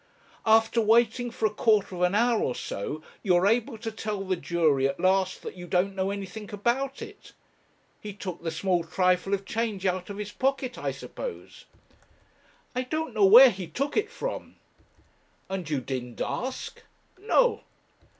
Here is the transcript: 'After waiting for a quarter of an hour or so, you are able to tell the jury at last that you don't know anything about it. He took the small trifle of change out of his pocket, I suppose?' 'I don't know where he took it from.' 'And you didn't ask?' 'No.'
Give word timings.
'After 0.47 0.81
waiting 0.81 1.29
for 1.29 1.45
a 1.45 1.51
quarter 1.53 1.93
of 1.93 2.01
an 2.01 2.15
hour 2.15 2.39
or 2.41 2.55
so, 2.55 3.03
you 3.21 3.35
are 3.35 3.45
able 3.45 3.77
to 3.77 3.91
tell 3.91 4.23
the 4.23 4.35
jury 4.35 4.87
at 4.87 4.99
last 4.99 5.43
that 5.43 5.55
you 5.55 5.67
don't 5.67 5.93
know 5.93 6.09
anything 6.09 6.51
about 6.51 7.03
it. 7.03 7.33
He 8.01 8.11
took 8.11 8.41
the 8.41 8.49
small 8.49 8.83
trifle 8.83 9.35
of 9.35 9.45
change 9.45 9.85
out 9.85 10.09
of 10.09 10.17
his 10.17 10.31
pocket, 10.31 10.75
I 10.75 10.89
suppose?' 10.89 11.65
'I 12.75 12.81
don't 12.85 13.13
know 13.13 13.25
where 13.25 13.51
he 13.51 13.67
took 13.67 13.95
it 13.95 14.09
from.' 14.09 14.55
'And 15.51 15.69
you 15.69 15.79
didn't 15.79 16.19
ask?' 16.19 16.81
'No.' 17.19 17.61